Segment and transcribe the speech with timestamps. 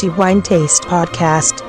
[0.00, 1.62] The Wine Taste Podcast.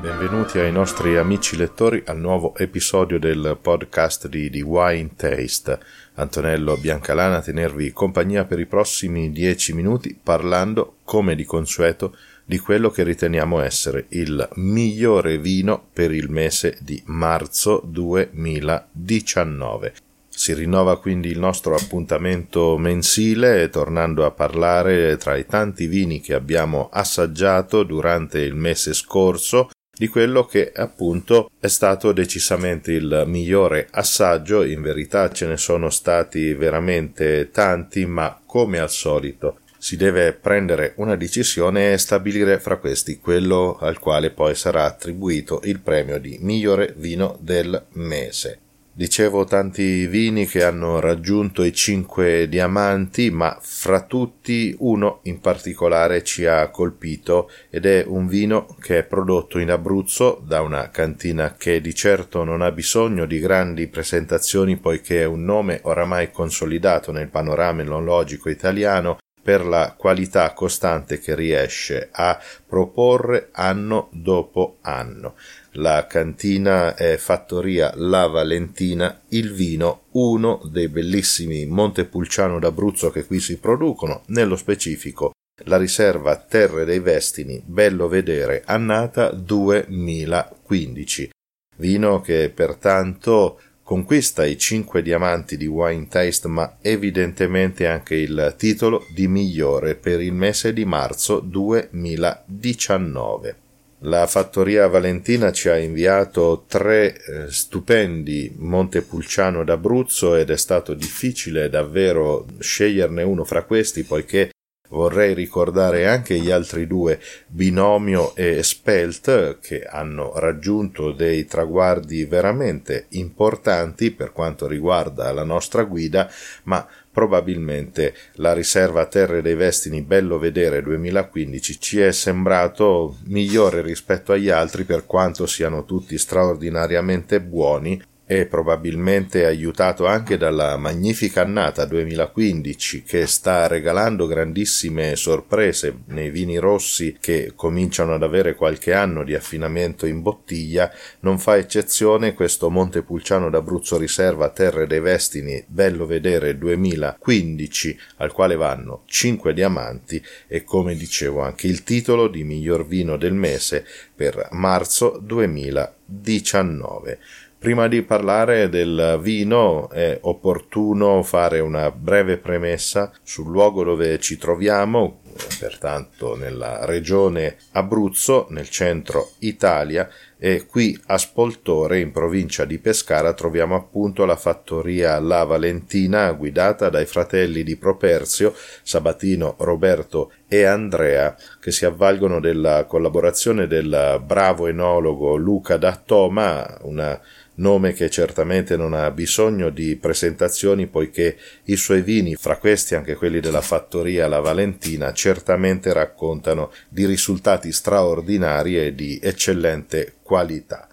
[0.00, 5.80] Benvenuti ai nostri amici lettori al nuovo episodio del podcast di The Wine Taste.
[6.14, 12.60] Antonello Biancalana a tenervi compagnia per i prossimi dieci minuti parlando, come di consueto, di
[12.60, 20.11] quello che riteniamo essere il migliore vino per il mese di marzo 2019.
[20.42, 26.34] Si rinnova quindi il nostro appuntamento mensile, tornando a parlare tra i tanti vini che
[26.34, 33.86] abbiamo assaggiato durante il mese scorso di quello che appunto è stato decisamente il migliore
[33.92, 40.32] assaggio, in verità ce ne sono stati veramente tanti, ma come al solito si deve
[40.32, 46.18] prendere una decisione e stabilire fra questi quello al quale poi sarà attribuito il premio
[46.18, 48.61] di migliore vino del mese.
[48.94, 56.22] Dicevo tanti vini che hanno raggiunto i cinque diamanti, ma fra tutti uno in particolare
[56.22, 61.54] ci ha colpito ed è un vino che è prodotto in Abruzzo da una cantina
[61.56, 67.12] che di certo non ha bisogno di grandi presentazioni poiché è un nome oramai consolidato
[67.12, 75.34] nel panorama enologico italiano per la qualità costante che riesce a proporre anno dopo anno.
[75.76, 83.40] La cantina è Fattoria La Valentina, il vino, uno dei bellissimi Montepulciano d'Abruzzo che qui
[83.40, 85.30] si producono, nello specifico
[85.64, 91.30] la riserva Terre dei Vestini, bello vedere, annata 2015.
[91.78, 99.06] Vino che pertanto conquista i 5 diamanti di Wine Taste, ma evidentemente anche il titolo
[99.14, 103.61] di migliore per il mese di marzo 2019.
[104.04, 111.68] La fattoria Valentina ci ha inviato tre eh, stupendi Montepulciano d'Abruzzo ed è stato difficile
[111.68, 114.50] davvero sceglierne uno fra questi poiché
[114.92, 123.06] Vorrei ricordare anche gli altri due, Binomio e Spelt, che hanno raggiunto dei traguardi veramente
[123.12, 126.30] importanti per quanto riguarda la nostra guida,
[126.64, 134.32] ma probabilmente la riserva Terre dei Vestini Bello Vedere 2015 ci è sembrato migliore rispetto
[134.32, 138.02] agli altri per quanto siano tutti straordinariamente buoni
[138.34, 146.56] e probabilmente aiutato anche dalla magnifica annata 2015 che sta regalando grandissime sorprese nei vini
[146.56, 152.70] rossi che cominciano ad avere qualche anno di affinamento in bottiglia, non fa eccezione questo
[152.70, 160.64] Montepulciano d'Abruzzo Riserva Terre dei Vestini Bello Vedere 2015 al quale vanno 5 diamanti e
[160.64, 167.18] come dicevo anche il titolo di miglior vino del mese per marzo 2019.
[167.62, 174.36] Prima di parlare del vino è opportuno fare una breve premessa sul luogo dove ci
[174.36, 175.20] troviamo,
[175.58, 183.32] pertanto nella regione Abruzzo, nel centro Italia, e qui a Spoltore, in provincia di Pescara,
[183.32, 191.36] troviamo appunto la fattoria La Valentina, guidata dai fratelli di Properzio, Sabatino, Roberto e Andrea,
[191.60, 197.20] che si avvalgono della collaborazione del bravo enologo Luca D'Attoma, una
[197.54, 203.14] nome che certamente non ha bisogno di presentazioni poiché i suoi vini, fra questi anche
[203.14, 210.88] quelli della fattoria La Valentina, certamente raccontano di risultati straordinari e di eccellente qualità.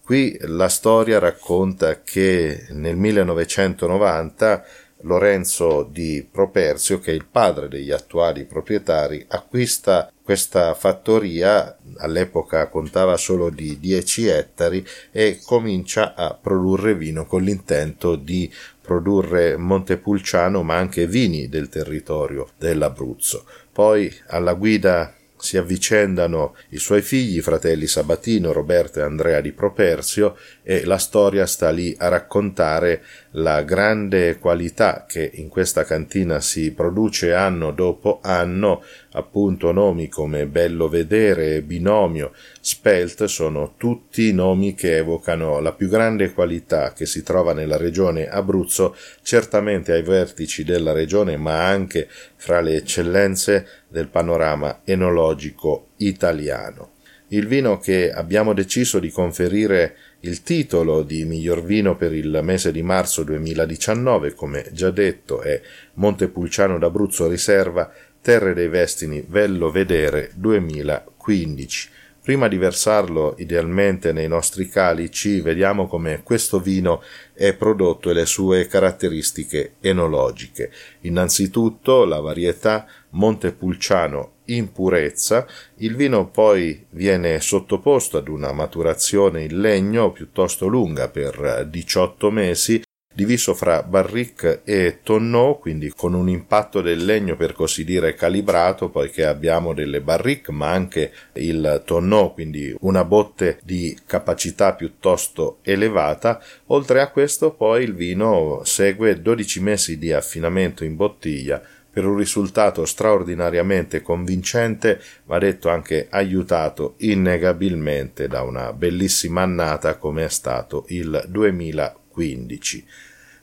[0.00, 4.64] Qui la storia racconta che nel 1990
[5.06, 13.16] Lorenzo di Properzio, che è il padre degli attuali proprietari, acquista questa fattoria, all'epoca contava
[13.16, 20.76] solo di 10 ettari, e comincia a produrre vino con l'intento di produrre Montepulciano ma
[20.76, 23.46] anche vini del territorio dell'Abruzzo.
[23.72, 29.52] Poi alla guida si avvicendano i suoi figli, i fratelli Sabatino, Roberto e Andrea di
[29.52, 33.02] Properzio, e la storia sta lì a raccontare
[33.36, 40.46] la grande qualità che in questa cantina si produce anno dopo anno, appunto nomi come
[40.46, 47.22] Bello Vedere, Binomio, Spelt sono tutti nomi che evocano la più grande qualità che si
[47.22, 54.08] trova nella regione Abruzzo, certamente ai vertici della regione, ma anche fra le eccellenze del
[54.08, 56.92] panorama enologico italiano.
[57.30, 59.96] Il vino che abbiamo deciso di conferire
[60.28, 65.60] il titolo di miglior vino per il mese di marzo 2019, come già detto, è
[65.94, 67.90] Montepulciano d'Abruzzo Riserva
[68.20, 71.90] Terre dei Vestini Vello Vedere 2015.
[72.22, 77.02] Prima di versarlo idealmente nei nostri calici, vediamo come questo vino
[77.32, 80.72] è prodotto e le sue caratteristiche enologiche.
[81.02, 85.46] Innanzitutto la varietà Montepulciano in purezza,
[85.76, 92.82] il vino poi viene sottoposto ad una maturazione in legno piuttosto lunga per 18 mesi
[93.16, 98.90] diviso fra barrique e tonneau, quindi con un impatto del legno per così dire calibrato,
[98.90, 106.42] poiché abbiamo delle barrique ma anche il tonneau, quindi una botte di capacità piuttosto elevata.
[106.66, 111.62] Oltre a questo poi il vino segue 12 mesi di affinamento in bottiglia
[111.96, 120.26] per un risultato straordinariamente convincente, va detto anche aiutato innegabilmente da una bellissima annata come
[120.26, 122.86] è stato il 2015.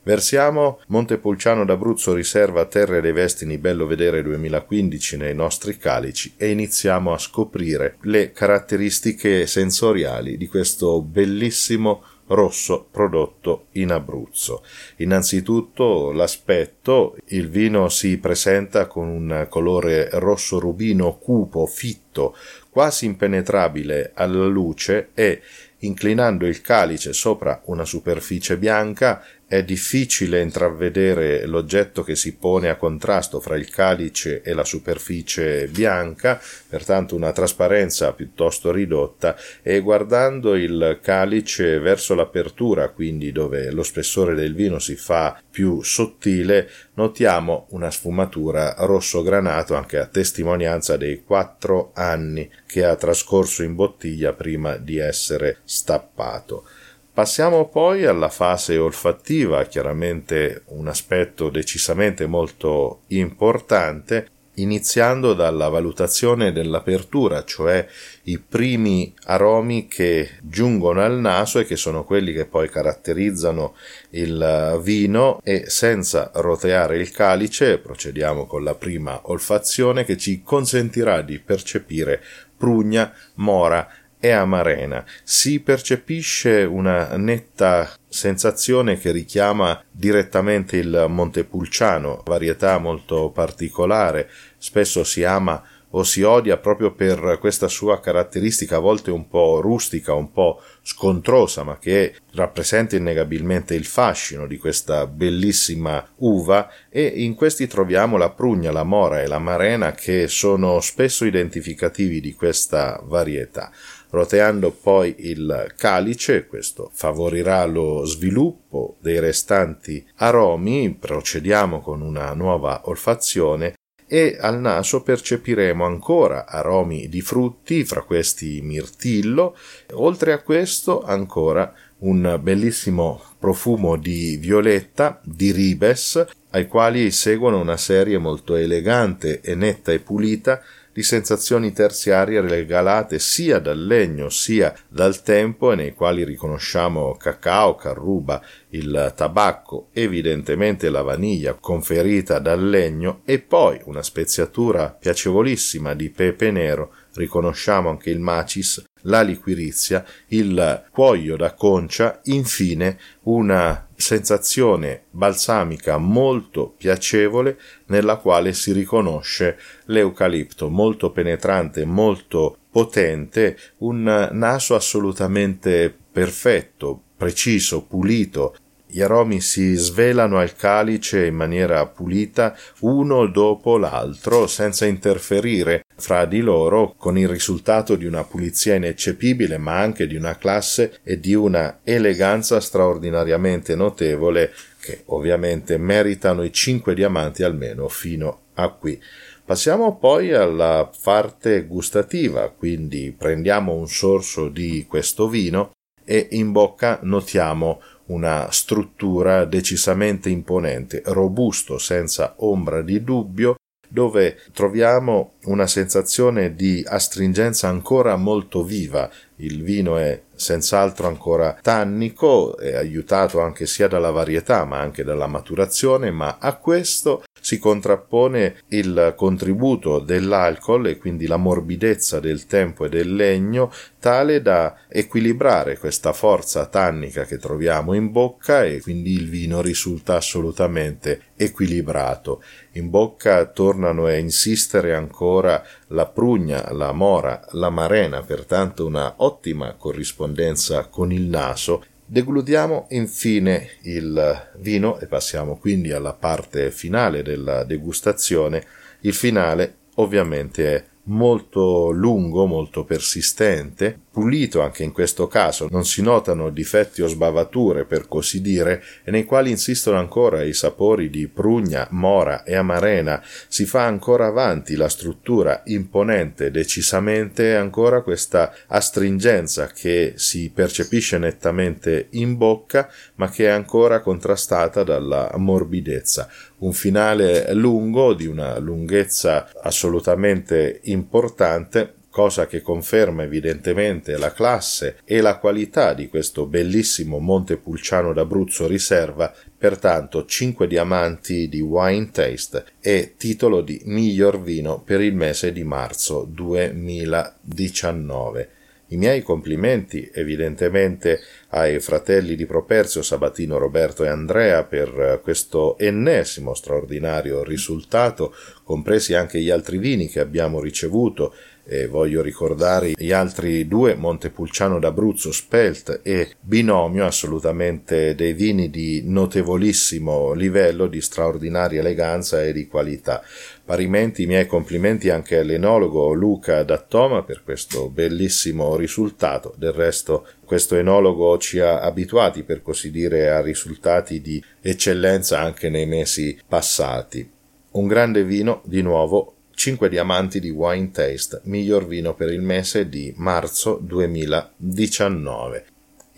[0.04, 7.12] Versiamo Montepulciano d'Abruzzo riserva Terre dei Vestini Bello Vedere 2015 nei nostri calici e iniziamo
[7.12, 14.64] a scoprire le caratteristiche sensoriali di questo bellissimo rosso prodotto in Abruzzo.
[14.98, 22.36] Innanzitutto l'aspetto, il vino si presenta con un colore rosso rubino cupo, fitto,
[22.70, 25.42] quasi impenetrabile alla luce e
[25.80, 29.24] inclinando il calice sopra una superficie bianca
[29.54, 35.68] è difficile intravedere l'oggetto che si pone a contrasto fra il calice e la superficie
[35.68, 43.84] bianca, pertanto una trasparenza piuttosto ridotta, e guardando il calice verso l'apertura, quindi dove lo
[43.84, 50.98] spessore del vino si fa più sottile, notiamo una sfumatura rosso granato anche a testimonianza
[50.98, 56.66] dei quattro anni che ha trascorso in bottiglia prima di essere stappato.
[57.14, 67.44] Passiamo poi alla fase olfattiva, chiaramente un aspetto decisamente molto importante, iniziando dalla valutazione dell'apertura,
[67.44, 67.86] cioè
[68.24, 73.76] i primi aromi che giungono al naso e che sono quelli che poi caratterizzano
[74.12, 81.22] il vino e senza roteare il calice procediamo con la prima olfazione che ci consentirà
[81.22, 82.24] di percepire
[82.58, 83.88] prugna, mora
[84.24, 85.04] e amarena.
[85.22, 95.26] Si percepisce una netta sensazione che richiama direttamente il Montepulciano, varietà molto particolare, spesso si
[95.26, 95.62] ama
[95.96, 100.62] o si odia proprio per questa sua caratteristica a volte un po' rustica, un po'
[100.82, 108.18] scontrosa, ma che rappresenta innegabilmente il fascino di questa bellissima uva e in questi troviamo
[108.18, 113.72] la prugna, la mora e la marena che sono spesso identificativi di questa varietà.
[114.10, 122.82] Roteando poi il calice, questo favorirà lo sviluppo dei restanti aromi, procediamo con una nuova
[122.86, 123.74] olfazione
[124.14, 129.58] e al naso percepiremo ancora aromi di frutti, fra questi mirtillo,
[129.94, 137.76] oltre a questo ancora un bellissimo profumo di violetta, di ribes, ai quali seguono una
[137.76, 140.62] serie molto elegante e netta e pulita
[140.94, 147.76] di sensazioni terziarie regalate sia dal legno sia dal tempo e nei quali riconosciamo cacao,
[147.76, 156.10] carruba, il tabacco, evidentemente la vaniglia conferita dal legno e poi una speziatura piacevolissima di
[156.12, 165.04] pepe nero, riconosciamo anche il macis, la liquirizia, il cuoio da concia, infine una sensazione
[165.12, 167.58] balsamica molto piacevole
[167.88, 178.56] nella quale si riconosce l'eucalipto molto penetrante, molto potente, un naso assolutamente perfetto, preciso, pulito,
[178.94, 186.26] gli aromi si svelano al calice in maniera pulita uno dopo l'altro senza interferire fra
[186.26, 191.20] di loro con il risultato di una pulizia ineccepibile ma anche di una classe e
[191.20, 199.02] di una eleganza straordinariamente notevole che ovviamente meritano i cinque diamanti almeno fino a qui.
[199.44, 205.72] Passiamo poi alla parte gustativa, quindi prendiamo un sorso di questo vino
[206.06, 213.56] e in bocca notiamo una struttura decisamente imponente, robusto senza ombra di dubbio,
[213.94, 219.08] dove troviamo una sensazione di astringenza ancora molto viva.
[219.36, 225.28] Il vino è senz'altro ancora tannico, è aiutato anche sia dalla varietà ma anche dalla
[225.28, 232.86] maturazione, ma a questo si contrappone il contributo dell'alcol e quindi la morbidezza del tempo
[232.86, 233.70] e del legno
[234.00, 240.16] tale da equilibrare questa forza tannica che troviamo in bocca e quindi il vino risulta
[240.16, 242.42] assolutamente equilibrato.
[242.74, 249.74] In bocca tornano a insistere ancora la prugna, la mora, la marena, pertanto una ottima
[249.74, 257.64] corrispondenza con il naso Deglutiamo infine il vino e passiamo quindi alla parte finale della
[257.64, 258.64] degustazione.
[259.02, 266.04] Il finale ovviamente è molto lungo, molto persistente, pulito anche in questo caso, non si
[266.04, 271.28] notano difetti o sbavature per così dire, e nei quali insistono ancora i sapori di
[271.28, 279.66] prugna, mora e amarena, si fa ancora avanti la struttura imponente, decisamente ancora questa astringenza
[279.68, 286.30] che si percepisce nettamente in bocca, ma che è ancora contrastata dalla morbidezza.
[286.60, 295.20] Un finale lungo, di una lunghezza assolutamente importante, cosa che conferma evidentemente la classe e
[295.20, 303.16] la qualità di questo bellissimo Montepulciano d'Abruzzo riserva, pertanto 5 diamanti di Wine Taste e
[303.18, 308.50] titolo di miglior vino per il mese di marzo 2019.
[308.90, 311.20] I miei complimenti evidentemente
[311.56, 318.34] ai fratelli di Properzio, Sabatino, Roberto e Andrea per questo ennesimo straordinario risultato,
[318.64, 321.34] compresi anche gli altri vini che abbiamo ricevuto
[321.66, 329.02] e voglio ricordare gli altri due, Montepulciano d'Abruzzo, Spelt e Binomio, assolutamente dei vini di
[329.06, 333.22] notevolissimo livello, di straordinaria eleganza e di qualità.
[333.64, 339.54] Parimenti i miei complimenti anche all'enologo Luca Dattoma per questo bellissimo risultato.
[339.56, 345.68] Del resto questo enologo ci ha abituati per così dire a risultati di eccellenza anche
[345.68, 347.28] nei mesi passati.
[347.72, 352.88] Un grande vino di nuovo 5 diamanti di Wine Taste, miglior vino per il mese
[352.88, 355.66] di marzo 2019.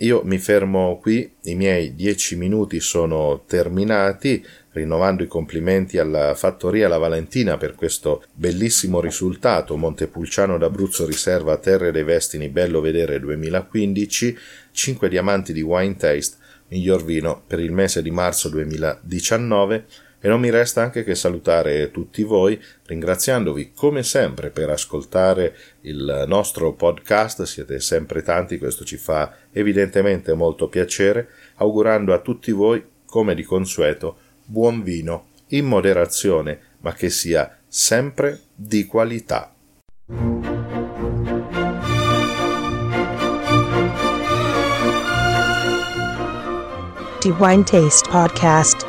[0.00, 4.44] Io mi fermo qui, i miei 10 minuti sono terminati,
[4.76, 11.90] rinnovando i complimenti alla Fattoria La Valentina per questo bellissimo risultato, Montepulciano d'Abruzzo riserva Terre
[11.90, 14.38] dei Vestini Bello Vedere 2015,
[14.70, 16.36] 5 diamanti di Wine Taste,
[16.68, 19.86] miglior vino per il mese di marzo 2019,
[20.20, 26.24] e non mi resta anche che salutare tutti voi, ringraziandovi come sempre per ascoltare il
[26.26, 32.84] nostro podcast, siete sempre tanti, questo ci fa evidentemente molto piacere, augurando a tutti voi,
[33.06, 39.52] come di consueto, buon vino, in moderazione, ma che sia sempre di qualità.
[47.20, 48.85] The Wine Taste Podcast